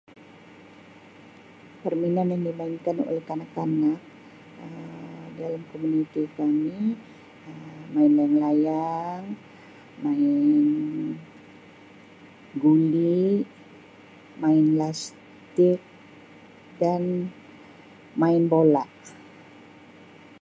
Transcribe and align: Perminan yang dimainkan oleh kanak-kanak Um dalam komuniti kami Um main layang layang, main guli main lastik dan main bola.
Perminan 1.83 2.27
yang 2.33 2.43
dimainkan 2.49 2.97
oleh 3.07 3.21
kanak-kanak 3.29 3.99
Um 4.65 5.23
dalam 5.39 5.61
komuniti 5.69 6.23
kami 6.37 6.79
Um 7.47 7.73
main 7.93 8.13
layang 8.17 8.41
layang, 8.45 9.25
main 10.01 10.65
guli 12.63 13.27
main 14.43 14.65
lastik 14.79 15.79
dan 16.81 17.01
main 18.21 18.43
bola. 18.51 18.83